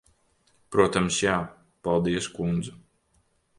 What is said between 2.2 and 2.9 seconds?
kundze.